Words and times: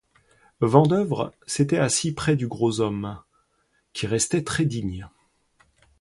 Vandeuvres 0.61 1.31
s'était 1.45 1.77
assis 1.77 2.11
près 2.11 2.35
du 2.35 2.47
gros 2.47 2.79
homme, 2.79 3.19
qui 3.93 4.07
restait 4.07 4.43
très 4.43 4.65
digne. 4.65 5.07